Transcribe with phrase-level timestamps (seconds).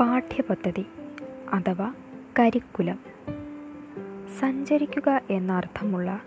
[0.00, 0.86] പാഠ്യപദ്ധതി
[1.52, 1.94] അഥവാ
[2.38, 2.98] കരിക്കുലം.
[4.40, 6.20] സഞ്ചരിക്കുക എന്നർത്ഥമുള്ള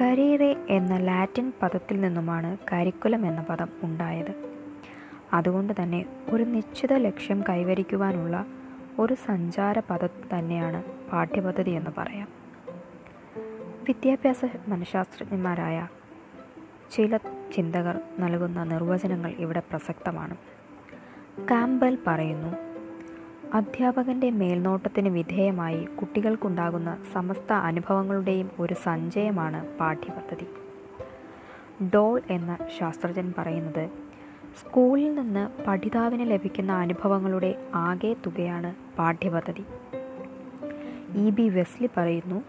[0.00, 4.60] കരീറെ എന്ന ലാറ്റിൻ പദത്തിൽ നിന്നുമാണ് കരിക്കുലം എന്ന പദം ഉണ്ടായത്.
[5.32, 8.46] അതുകൊണ്ട് തന്നെ ഒരു നിശ്ചിത ലക്ഷ്യം കൈവരിക്കുവാനുള്ള
[8.98, 12.28] ഒരു സഞ്ചാര പദം തന്നെയാണ് പാഠ്യപദ്ധതി എന്ന് പറയാം.
[13.88, 15.88] വിദ്യാഭ്യാസ മനഃശാസ്ത്രജ്ഞന്മാരായ
[16.92, 17.16] ചില
[17.56, 20.36] ചിന്തകർ നൽകുന്ന നിർവചനങ്ങൾ ഇവിടെ പ്രസക്തമാണ്.
[21.50, 22.71] കാമ്പൽ പറയുന്നു
[23.52, 30.46] അധ്യാപകന്റെ മേൽനോട്ടത്തിന് വിധേയമായി കുട്ടികൾക്കുണ്ടാകുന്ന സമസ്ത അനുഭവങ്ങളുടെയും ഒരു സഞ്ചയമാണ് പാഠ്യപദ്ധതി.
[31.94, 33.88] ഡോൾ എന്ന ശാസ്ത്രജ്ഞൻ പറയുന്നത്
[34.60, 39.64] സ്കൂളിൽ നിന്ന് പഠിതാവിന് ലഭിക്കുന്ന അനുഭവങ്ങളുടെ ആകെ തുകയാണ് പാഠ്യപദ്ധതി.
[41.16, 41.30] ഇ.
[41.30, 41.48] ബി.
[41.48, 42.44] വെസ്ലി പറയുന്നു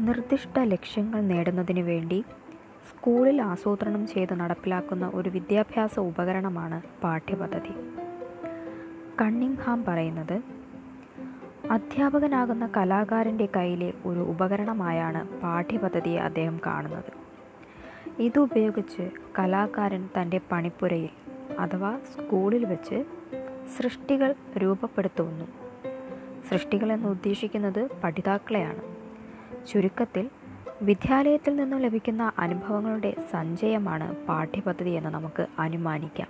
[0.00, 2.24] നിർദ്ദിഷ്ട ലക്ഷ്യങ്ങൾ നേടുന്നതിന് വേണ്ടി
[2.90, 8.02] സ്കൂളിൽ ആസൂത്രണം ചെയ്ത് നടപ്പിലാക്കുന്ന ഒരു വിദ്യാഭ്യാസ ഉപകരണമാണ് പാഠ്യപദ്ധതി.
[9.20, 10.42] കണ്ണിംഗ്ഹാം പറയുന്നത്
[11.70, 17.12] അധ്യാപകനാകുന്ന കലാകാരന്റെ കയ്യിലെ ഒരു ഉപകരണമായാണ് പാഠ്യപദ്ധതിയെ അദ്ദേഹം കാണുന്നത്.
[18.22, 21.08] ഇതുപയോഗിച്ച് കലാകാരൻ തന്റെ പണിപ്പുരയിൽ
[21.58, 23.04] അഥവാ സ്കൂളിൽ വെച്ച്
[23.76, 25.44] സൃഷ്ടികൾ രൂപപ്പെടുത്തുന്നു.
[26.50, 28.82] സൃഷ്ടികൾ എന്ന് ഉദ്ദേശിക്കുന്നത് പഠിതാക്കളെയാണ്.
[29.66, 30.30] ചുരുക്കത്തിൽ
[30.82, 36.28] വിദ്യാലയത്തിൽ നിന്നും ലഭിക്കുന്ന അനുഭവങ്ങളുടെ സഞ്ചയമാണ് പാഠ്യപദ്ധതി എന്ന് നമുക്ക് അനുമാനിക്കാം.